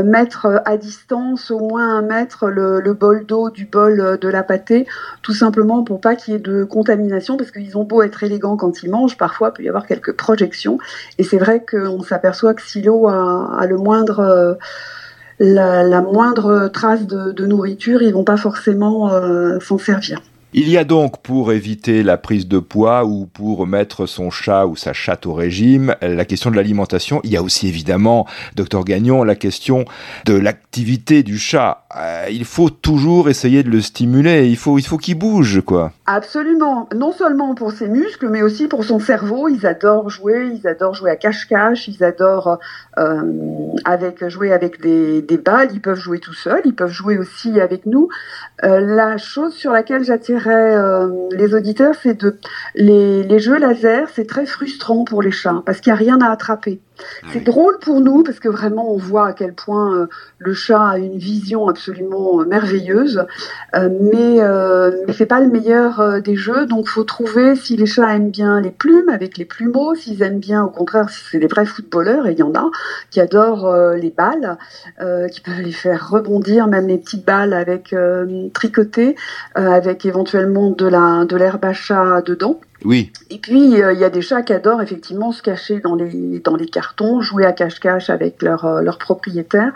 mettre 0.02 0.62
à 0.64 0.76
distance 0.76 0.92
distance 0.92 1.50
au 1.50 1.58
moins 1.58 1.96
un 1.96 2.02
mètre 2.02 2.48
le, 2.48 2.80
le 2.80 2.92
bol 2.92 3.24
d'eau 3.24 3.48
du 3.48 3.64
bol 3.64 4.18
de 4.20 4.28
la 4.28 4.42
pâtée, 4.42 4.86
tout 5.22 5.32
simplement 5.32 5.82
pour 5.82 5.91
pas 5.98 6.16
qu'il 6.16 6.34
y 6.34 6.36
ait 6.36 6.40
de 6.40 6.64
contamination, 6.64 7.36
parce 7.36 7.50
qu'ils 7.50 7.76
ont 7.76 7.84
beau 7.84 8.02
être 8.02 8.22
élégants 8.22 8.56
quand 8.56 8.82
ils 8.82 8.90
mangent, 8.90 9.16
parfois 9.16 9.50
il 9.50 9.56
peut 9.56 9.62
y 9.62 9.68
avoir 9.68 9.86
quelques 9.86 10.16
projections. 10.16 10.78
Et 11.18 11.24
c'est 11.24 11.38
vrai 11.38 11.64
qu'on 11.68 12.02
s'aperçoit 12.02 12.54
que 12.54 12.62
si 12.62 12.82
l'eau 12.82 13.08
a, 13.08 13.64
le 13.68 13.76
moindre 13.76 14.58
la, 15.38 15.82
la, 15.82 16.00
moindre 16.00 16.68
trace 16.68 17.06
de, 17.06 17.32
de, 17.32 17.46
nourriture, 17.46 18.02
ils 18.02 18.12
vont 18.12 18.24
pas 18.24 18.36
forcément 18.36 19.12
euh, 19.12 19.58
s'en 19.60 19.78
servir. 19.78 20.20
Il 20.54 20.68
y 20.68 20.76
a 20.76 20.84
donc, 20.84 21.22
pour 21.22 21.50
éviter 21.52 22.02
la 22.02 22.18
prise 22.18 22.46
de 22.46 22.58
poids 22.58 23.06
ou 23.06 23.24
pour 23.24 23.66
mettre 23.66 24.04
son 24.04 24.30
chat 24.30 24.66
ou 24.66 24.76
sa 24.76 24.92
chatte 24.92 25.24
au 25.24 25.32
régime, 25.32 25.94
la 26.02 26.26
question 26.26 26.50
de 26.50 26.56
l'alimentation. 26.56 27.22
Il 27.24 27.30
y 27.30 27.38
a 27.38 27.42
aussi 27.42 27.68
évidemment, 27.68 28.26
docteur 28.54 28.84
Gagnon, 28.84 29.24
la 29.24 29.34
question 29.34 29.86
de 30.26 30.34
l'activité 30.34 31.22
du 31.22 31.38
chat. 31.38 31.81
Euh, 31.96 32.26
il 32.30 32.44
faut 32.44 32.70
toujours 32.70 33.28
essayer 33.28 33.62
de 33.62 33.70
le 33.70 33.80
stimuler. 33.80 34.48
Il 34.48 34.56
faut, 34.56 34.78
il 34.78 34.86
faut 34.86 34.96
qu'il 34.96 35.18
bouge, 35.18 35.60
quoi. 35.60 35.92
Absolument. 36.06 36.88
Non 36.94 37.12
seulement 37.12 37.54
pour 37.54 37.72
ses 37.72 37.88
muscles, 37.88 38.28
mais 38.28 38.42
aussi 38.42 38.66
pour 38.66 38.84
son 38.84 38.98
cerveau. 38.98 39.48
Ils 39.48 39.66
adorent 39.66 40.08
jouer. 40.08 40.50
Ils 40.54 40.66
adorent 40.66 40.94
jouer 40.94 41.10
à 41.10 41.16
cache-cache. 41.16 41.88
Ils 41.88 42.02
adorent 42.02 42.58
euh, 42.98 43.22
avec 43.84 44.26
jouer 44.28 44.52
avec 44.52 44.80
des, 44.80 45.22
balles. 45.44 45.68
Ils 45.72 45.80
peuvent 45.80 45.98
jouer 45.98 46.18
tout 46.18 46.34
seuls. 46.34 46.62
Ils 46.64 46.74
peuvent 46.74 46.90
jouer 46.90 47.18
aussi 47.18 47.60
avec 47.60 47.84
nous. 47.86 48.08
Euh, 48.64 48.80
la 48.80 49.18
chose 49.18 49.54
sur 49.54 49.72
laquelle 49.72 50.04
j'attire 50.04 50.46
euh, 50.46 51.08
les 51.32 51.54
auditeurs, 51.54 51.94
c'est 52.02 52.14
de 52.14 52.38
les, 52.74 53.24
les, 53.24 53.38
jeux 53.40 53.58
laser, 53.58 54.08
c'est 54.14 54.26
très 54.26 54.46
frustrant 54.46 55.04
pour 55.04 55.20
les 55.20 55.32
chats 55.32 55.62
parce 55.66 55.80
qu'il 55.80 55.92
n'y 55.92 55.98
a 55.98 55.98
rien 55.98 56.20
à 56.20 56.30
attraper. 56.30 56.80
C'est 57.32 57.44
drôle 57.44 57.78
pour 57.78 58.00
nous 58.00 58.22
parce 58.22 58.40
que 58.40 58.48
vraiment 58.48 58.92
on 58.92 58.96
voit 58.96 59.28
à 59.28 59.32
quel 59.32 59.54
point 59.54 59.96
euh, 59.96 60.06
le 60.38 60.54
chat 60.54 60.90
a 60.90 60.98
une 60.98 61.18
vision 61.18 61.68
absolument 61.68 62.40
euh, 62.40 62.44
merveilleuse, 62.44 63.24
euh, 63.74 63.88
mais, 64.00 64.40
mais 65.06 65.12
c'est 65.12 65.26
pas 65.26 65.40
le 65.40 65.48
meilleur 65.48 66.20
des 66.22 66.36
jeux. 66.36 66.66
Donc 66.66 66.88
faut 66.88 67.04
trouver 67.04 67.54
si 67.54 67.76
les 67.76 67.86
chats 67.86 68.14
aiment 68.14 68.30
bien 68.30 68.60
les 68.60 68.70
plumes 68.70 69.08
avec 69.08 69.38
les 69.38 69.44
plumeaux, 69.44 69.94
s'ils 69.94 70.22
aiment 70.22 70.40
bien 70.40 70.64
au 70.64 70.70
contraire 70.70 71.10
si 71.10 71.22
c'est 71.30 71.38
des 71.38 71.46
vrais 71.46 71.66
footballeurs 71.66 72.26
et 72.26 72.32
il 72.32 72.38
y 72.38 72.42
en 72.42 72.54
a 72.54 72.70
qui 73.10 73.20
adorent 73.20 73.94
les 73.94 74.10
balles, 74.10 74.58
qui 75.30 75.40
peuvent 75.40 75.60
les 75.62 75.72
faire 75.72 76.10
rebondir, 76.10 76.66
même 76.66 76.88
les 76.88 76.98
petites 76.98 77.24
balles 77.24 77.52
avec 77.52 77.94
tricotées, 78.52 79.16
avec 79.54 80.04
éventuellement 80.06 80.70
de 80.70 80.86
la 80.86 81.24
de 81.24 81.36
l'herbe 81.36 81.64
à 81.64 81.72
chat 81.72 82.22
dedans. 82.22 82.60
Et 83.30 83.38
puis 83.38 83.70
il 83.70 83.82
euh, 83.82 83.92
y 83.92 84.04
a 84.04 84.10
des 84.10 84.22
chats 84.22 84.42
qui 84.42 84.52
adorent 84.52 84.82
effectivement 84.82 85.32
se 85.32 85.42
cacher 85.42 85.80
dans 85.80 85.94
les 85.94 86.40
dans 86.40 86.56
les 86.56 86.66
cartons, 86.66 87.20
jouer 87.20 87.44
à 87.46 87.52
cache-cache 87.52 88.10
avec 88.10 88.42
leur 88.42 88.64
euh, 88.64 88.82
leur 88.82 88.98
propriétaire. 88.98 89.72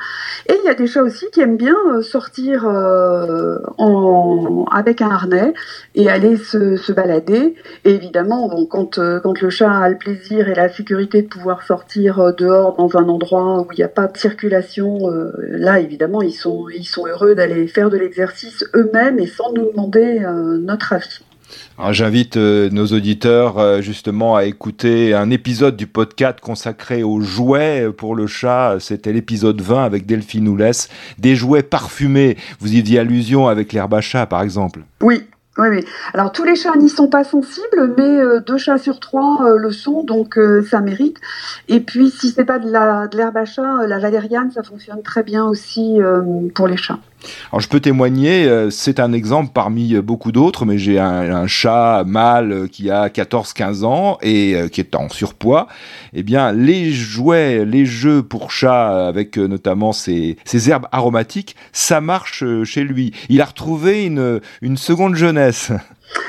Et 0.48 0.54
il 0.62 0.66
y 0.66 0.68
a 0.68 0.74
des 0.74 0.86
chats 0.86 1.02
aussi 1.02 1.26
qui 1.32 1.40
aiment 1.40 1.56
bien 1.56 1.76
euh, 1.92 2.02
sortir 2.02 2.64
en 2.66 4.64
avec 4.72 5.00
un 5.02 5.10
harnais 5.10 5.54
et 5.94 6.10
aller 6.10 6.36
se, 6.36 6.76
se 6.76 6.92
balader. 6.92 7.54
Et 7.84 7.94
évidemment, 7.94 8.48
quand 8.66 8.98
quand 9.22 9.40
le 9.40 9.50
chat 9.50 9.70
a 9.70 9.88
le 9.88 9.98
plaisir 9.98 10.48
et 10.48 10.54
la 10.54 10.68
sécurité 10.68 11.22
de 11.22 11.28
pouvoir 11.28 11.62
sortir 11.62 12.34
dehors 12.34 12.76
dans 12.76 12.96
un 12.96 13.08
endroit 13.08 13.60
où 13.60 13.68
il 13.72 13.76
n'y 13.76 13.84
a 13.84 13.88
pas 13.88 14.08
de 14.08 14.16
circulation, 14.16 14.98
là 15.38 15.80
évidemment 15.80 16.22
ils 16.22 16.32
sont 16.32 16.68
ils 16.68 16.84
sont 16.84 17.06
heureux 17.06 17.34
d'aller 17.34 17.66
faire 17.68 17.90
de 17.90 17.96
l'exercice 17.96 18.64
eux-mêmes 18.74 19.18
et 19.18 19.26
sans 19.26 19.52
nous 19.52 19.70
demander 19.70 20.20
notre 20.60 20.92
avis. 20.92 21.20
J'invite 21.90 22.36
euh, 22.36 22.70
nos 22.70 22.86
auditeurs 22.86 23.58
euh, 23.58 23.80
justement 23.80 24.34
à 24.34 24.44
écouter 24.44 25.14
un 25.14 25.30
épisode 25.30 25.76
du 25.76 25.86
podcast 25.86 26.40
consacré 26.40 27.02
aux 27.02 27.20
jouets 27.20 27.90
pour 27.96 28.14
le 28.14 28.26
chat. 28.26 28.76
C'était 28.80 29.12
l'épisode 29.12 29.60
20 29.60 29.84
avec 29.84 30.06
Delphine 30.06 30.48
Oulès. 30.48 30.88
Des 31.18 31.36
jouets 31.36 31.62
parfumés. 31.62 32.36
Vous 32.60 32.74
y 32.74 32.80
faisiez 32.80 32.98
allusion 32.98 33.46
avec 33.46 33.72
l'herbe 33.72 33.94
à 33.94 34.00
chat 34.00 34.26
par 34.26 34.42
exemple. 34.42 34.80
Oui, 35.02 35.22
oui, 35.58 35.68
oui. 35.70 35.84
Alors 36.14 36.32
tous 36.32 36.44
les 36.44 36.56
chats 36.56 36.76
n'y 36.76 36.88
sont 36.88 37.08
pas 37.08 37.24
sensibles, 37.24 37.94
mais 37.96 38.02
euh, 38.02 38.40
deux 38.40 38.58
chats 38.58 38.78
sur 38.78 38.98
trois 38.98 39.44
le 39.56 39.70
sont, 39.70 40.02
donc 40.02 40.38
ça 40.68 40.80
mérite. 40.80 41.18
Et 41.68 41.80
puis 41.80 42.10
si 42.10 42.30
c'est 42.30 42.46
pas 42.46 42.58
de 42.58 42.70
l'herbe 43.16 43.36
à 43.36 43.44
chat, 43.44 43.86
la 43.86 43.98
valériane, 43.98 44.50
ça 44.50 44.62
fonctionne 44.62 45.02
très 45.02 45.22
bien 45.22 45.44
aussi 45.44 45.98
pour 46.54 46.68
les 46.68 46.76
chats. 46.76 46.98
Alors 47.50 47.60
je 47.60 47.68
peux 47.68 47.80
témoigner, 47.80 48.48
c'est 48.70 49.00
un 49.00 49.12
exemple 49.12 49.50
parmi 49.52 49.94
beaucoup 50.00 50.32
d'autres, 50.32 50.64
mais 50.64 50.78
j'ai 50.78 50.98
un, 50.98 51.46
chat 51.46 52.04
mâle 52.04 52.68
qui 52.70 52.90
a 52.90 53.08
14-15 53.08 53.84
ans 53.84 54.18
et 54.22 54.56
qui 54.72 54.80
est 54.80 54.94
en 54.94 55.08
surpoids. 55.08 55.68
Eh 56.12 56.22
bien, 56.22 56.52
les 56.52 56.92
jouets, 56.92 57.64
les 57.64 57.86
jeux 57.86 58.22
pour 58.22 58.50
chats 58.50 59.06
avec 59.06 59.36
notamment 59.36 59.92
ces 59.92 60.36
herbes 60.68 60.86
aromatiques, 60.92 61.56
ça 61.72 62.00
marche 62.00 62.44
chez 62.64 62.82
lui. 62.82 63.12
Il 63.28 63.40
a 63.40 63.44
retrouvé 63.44 64.04
une, 64.04 64.40
une 64.62 64.76
seconde 64.76 65.14
jeunesse. 65.14 65.72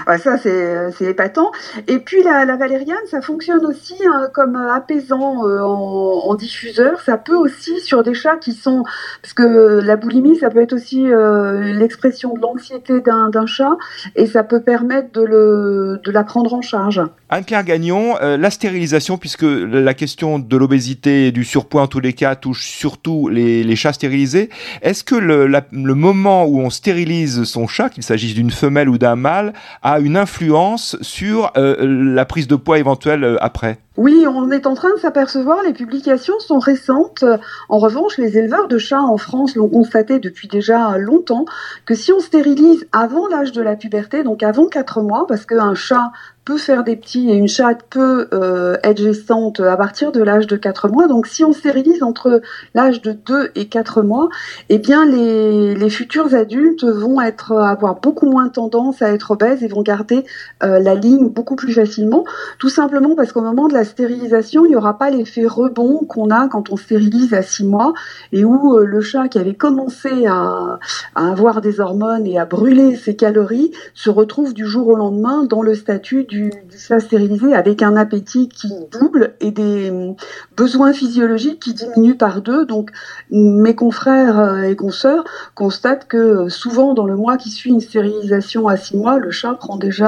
Ouais, 0.08 0.18
ça, 0.18 0.38
c'est 0.38 1.06
épatant. 1.06 1.52
Et 1.88 2.00
puis, 2.00 2.24
la, 2.24 2.46
valériane, 2.56 2.98
ça 3.10 3.22
fonctionne 3.22 3.66
aussi 3.66 3.96
hein, 4.06 4.28
comme 4.34 4.56
apaisant 4.56 5.46
euh, 5.46 5.62
en, 5.62 6.36
diffuseur. 6.36 7.02
Ça 7.02 7.18
peut 7.18 7.36
aussi, 7.36 7.80
sur 7.82 8.04
des 8.04 8.14
chats 8.14 8.38
qui 8.38 8.54
sont... 8.54 8.84
Parce 9.22 9.34
que 9.34 9.80
la 9.82 9.96
boulimie, 9.96 10.38
ça 10.38 10.50
peut 10.50 10.62
être 10.62 10.74
aussi 10.74 11.12
euh, 11.12 11.74
l'expression 11.74 12.34
de 12.34 12.42
l'anxiété 12.42 13.02
d'un 13.02 13.46
chat, 13.46 13.78
et 14.16 14.26
ça 14.26 14.44
peut 14.44 14.62
permettre 14.62 15.12
de, 15.14 15.22
le, 15.22 16.00
de 16.04 16.12
la 16.12 16.24
prendre 16.24 16.54
en 16.54 16.62
charge. 16.62 17.02
Anne-Claire 17.30 17.64
Gagnon, 17.64 18.16
euh, 18.22 18.38
la 18.38 18.50
stérilisation, 18.50 19.18
puisque 19.18 19.44
la 19.44 19.94
question 19.94 20.40
de 20.40 20.58
l'obésité 20.58 21.28
et 21.28 21.32
du 21.32 21.44
surpoids, 21.44 21.82
en 21.82 21.88
tous 21.88 22.00
les 22.00 22.14
cas, 22.14 22.36
touche 22.36 22.68
surtout 22.68 23.28
les, 23.28 23.64
les 23.64 23.76
chats 23.76 23.94
stérilisés. 23.94 24.50
Est-ce 24.82 25.04
que 25.04 25.16
le, 25.16 25.48
le 25.48 25.96
moment 25.96 26.46
où 26.46 26.62
on 26.62 26.70
stérilise 26.70 27.44
son 27.44 27.68
chat, 27.68 27.90
qu'il 27.90 28.04
s'agisse 28.04 28.34
d'une 28.34 28.52
femelle 28.52 28.90
ou 28.90 28.98
d'un 28.98 29.16
mâle, 29.16 29.54
a 29.82 30.00
une 30.00 30.18
influence 30.18 30.98
sur 31.02 31.52
euh, 31.58 31.76
la 31.80 32.26
prise 32.26 32.48
de 32.48 32.56
poids 32.56 32.80
éventuelle 32.80 33.24
euh, 33.24 33.38
après 33.42 33.80
oui, 33.98 34.26
on 34.28 34.52
est 34.52 34.68
en 34.68 34.76
train 34.76 34.94
de 34.94 35.00
s'apercevoir, 35.00 35.64
les 35.64 35.74
publications 35.74 36.40
sont 36.40 36.60
récentes. 36.60 37.26
En 37.68 37.80
revanche, 37.80 38.18
les 38.20 38.38
éleveurs 38.38 38.68
de 38.68 38.78
chats 38.78 39.02
en 39.02 39.18
France 39.18 39.56
l'ont 39.56 39.70
constaté 39.70 40.20
depuis 40.20 40.48
déjà 40.48 40.98
longtemps 41.00 41.46
que 41.86 41.96
si 41.96 42.14
on 42.14 42.20
stérilise 42.20 42.88
avant 42.92 43.28
l'âge 43.28 43.52
de 43.52 43.62
la 43.62 43.76
puberté, 43.76 44.24
donc 44.24 44.44
avant 44.44 44.68
4 44.68 45.02
mois, 45.02 45.26
parce 45.28 45.46
qu'un 45.46 45.74
chat 45.74 46.12
peut 46.48 46.58
faire 46.58 46.86
des 46.86 46.96
petits 46.96 47.30
et 47.30 47.34
une 47.34 47.50
chatte 47.50 47.84
peut 47.90 48.30
euh, 48.32 48.78
être 48.82 49.00
gestante 49.00 49.60
à 49.60 49.76
partir 49.76 50.14
de 50.14 50.24
l'âge 50.24 50.48
de 50.48 50.56
4 50.56 50.88
mois. 50.88 51.08
Donc 51.08 51.28
si 51.28 51.44
on 51.44 51.52
stérilise 51.52 52.02
entre 52.04 52.42
l'âge 52.74 53.02
de 53.02 53.12
2 53.12 53.52
et 53.56 53.68
4 53.68 54.02
mois, 54.02 54.30
eh 54.70 54.78
bien 54.78 55.06
les, 55.06 55.90
futurs 55.90 56.34
adultes 56.34 56.86
vont 56.86 57.20
être 57.20 57.54
avoir 57.54 58.00
beaucoup 58.00 58.30
moins 58.30 58.48
tendance 58.48 59.02
à 59.02 59.12
être 59.12 59.32
obèses 59.32 59.62
et 59.62 59.68
vont 59.68 59.82
garder 59.82 60.24
euh, 60.64 60.80
la 60.80 60.96
ligne 60.96 61.28
beaucoup 61.28 61.58
plus 61.58 61.74
facilement, 61.74 62.24
tout 62.60 62.70
simplement 62.70 63.16
parce 63.16 63.34
qu'au 63.34 63.42
moment 63.42 63.68
de 63.68 63.74
la 63.74 63.84
stérilisation, 63.88 64.66
il 64.66 64.70
n'y 64.70 64.76
aura 64.76 64.98
pas 64.98 65.10
l'effet 65.10 65.48
rebond 65.48 66.06
qu'on 66.08 66.30
a 66.30 66.48
quand 66.48 66.70
on 66.72 66.78
stérilise 66.78 67.34
à 67.34 67.42
6 67.42 67.66
mois 67.66 67.94
et 68.32 68.46
où 68.46 68.78
euh, 68.78 68.86
le 68.86 69.02
chat 69.02 69.28
qui 69.28 69.40
avait 69.40 69.56
commencé 69.56 70.28
à, 70.28 70.80
avoir 71.16 71.62
des 71.62 71.80
hormones 71.80 72.28
et 72.28 72.38
à 72.38 72.46
brûler 72.46 72.96
ses 72.96 73.16
calories 73.16 73.72
se 73.96 74.10
retrouve 74.10 74.54
du 74.54 74.66
jour 74.66 74.88
au 74.88 74.96
lendemain 74.96 75.44
dans 75.44 75.62
le 75.62 75.74
statut 75.74 76.24
du 76.24 76.52
chat 76.78 77.00
stérilisé 77.00 77.56
avec 77.56 77.82
un 77.82 77.96
appétit 77.96 78.50
qui 78.50 78.70
double 78.92 79.34
et 79.40 79.52
des 79.52 79.90
hum, 79.90 80.16
besoins 80.56 80.94
physiologiques 80.94 81.60
qui 81.60 81.74
diminuent 81.74 82.18
par 82.18 82.42
deux. 82.42 82.66
Donc 82.66 82.92
mes 83.32 83.76
confrères 83.76 84.40
euh, 84.40 84.62
et 84.64 84.76
consoeurs 84.76 85.24
constatent 85.56 86.08
que 86.08 86.18
euh, 86.18 86.50
souvent 86.50 86.94
dans 86.94 87.06
le 87.06 87.16
mois 87.16 87.38
qui 87.38 87.50
suit 87.50 87.72
une 87.72 87.82
stérilisation 87.82 88.68
à 88.68 88.78
six 88.78 88.96
mois, 88.96 89.18
le 89.18 89.32
chat 89.32 89.56
prend 89.56 89.78
déjà 89.78 90.08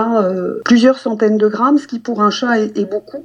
plusieurs 0.65 0.97
centaines 0.97 1.37
de 1.37 1.47
grammes, 1.47 1.77
ce 1.77 1.87
qui 1.87 1.99
pour 1.99 2.21
un 2.21 2.29
chat 2.29 2.59
est 2.59 2.89
beaucoup. 2.89 3.23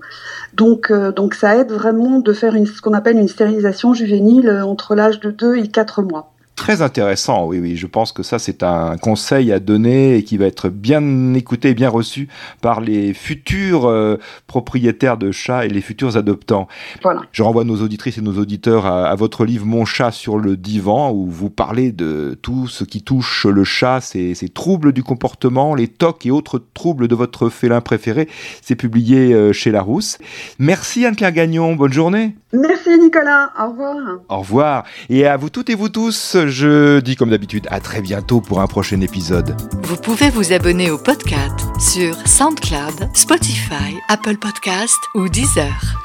Donc, 0.56 0.92
donc 0.92 1.34
ça 1.34 1.56
aide 1.56 1.72
vraiment 1.72 2.20
de 2.20 2.32
faire 2.32 2.54
une, 2.54 2.66
ce 2.66 2.80
qu'on 2.80 2.92
appelle 2.92 3.18
une 3.18 3.28
stérilisation 3.28 3.92
juvénile 3.94 4.50
entre 4.64 4.94
l'âge 4.94 5.20
de 5.20 5.30
2 5.30 5.56
et 5.56 5.68
4 5.68 6.02
mois. 6.02 6.33
Très 6.56 6.82
intéressant, 6.82 7.46
oui, 7.46 7.58
oui. 7.58 7.76
Je 7.76 7.86
pense 7.86 8.12
que 8.12 8.22
ça, 8.22 8.38
c'est 8.38 8.62
un 8.62 8.96
conseil 8.96 9.50
à 9.52 9.58
donner 9.58 10.16
et 10.16 10.22
qui 10.22 10.36
va 10.36 10.46
être 10.46 10.68
bien 10.68 11.34
écouté 11.34 11.70
et 11.70 11.74
bien 11.74 11.88
reçu 11.88 12.28
par 12.60 12.80
les 12.80 13.12
futurs 13.12 13.86
euh, 13.86 14.18
propriétaires 14.46 15.16
de 15.16 15.32
chats 15.32 15.64
et 15.64 15.68
les 15.68 15.80
futurs 15.80 16.16
adoptants. 16.16 16.68
Voilà. 17.02 17.22
Je 17.32 17.42
renvoie 17.42 17.64
nos 17.64 17.82
auditrices 17.82 18.18
et 18.18 18.22
nos 18.22 18.38
auditeurs 18.38 18.86
à, 18.86 19.06
à, 19.06 19.14
votre 19.16 19.44
livre 19.44 19.66
Mon 19.66 19.84
chat 19.84 20.12
sur 20.12 20.38
le 20.38 20.56
divan, 20.56 21.10
où 21.12 21.26
vous 21.26 21.50
parlez 21.50 21.90
de 21.90 22.38
tout 22.40 22.68
ce 22.68 22.84
qui 22.84 23.02
touche 23.02 23.46
le 23.46 23.64
chat, 23.64 24.00
ces 24.00 24.34
troubles 24.54 24.92
du 24.92 25.02
comportement, 25.02 25.74
les 25.74 25.88
tocs 25.88 26.24
et 26.24 26.30
autres 26.30 26.62
troubles 26.72 27.08
de 27.08 27.14
votre 27.16 27.48
félin 27.48 27.80
préféré. 27.80 28.28
C'est 28.62 28.76
publié 28.76 29.34
euh, 29.34 29.52
chez 29.52 29.72
Larousse. 29.72 30.18
Merci 30.60 31.04
Anne-Claire 31.04 31.32
Gagnon, 31.32 31.74
bonne 31.74 31.92
journée. 31.92 32.36
Merci 32.52 32.96
Nicolas, 32.98 33.50
au 33.58 33.70
revoir. 33.70 33.96
Au 34.28 34.38
revoir. 34.38 34.84
Et 35.08 35.26
à 35.26 35.36
vous 35.36 35.50
toutes 35.50 35.70
et 35.70 35.74
vous 35.74 35.88
tous, 35.88 36.36
je 36.48 37.00
dis 37.00 37.16
comme 37.16 37.30
d'habitude 37.30 37.66
à 37.70 37.80
très 37.80 38.00
bientôt 38.00 38.40
pour 38.40 38.60
un 38.60 38.66
prochain 38.66 39.00
épisode. 39.00 39.56
Vous 39.82 39.96
pouvez 39.96 40.30
vous 40.30 40.52
abonner 40.52 40.90
au 40.90 40.98
podcast 40.98 41.60
sur 41.78 42.16
SoundCloud, 42.26 43.10
Spotify, 43.14 43.96
Apple 44.08 44.36
Podcast 44.36 44.98
ou 45.14 45.28
Deezer. 45.28 46.00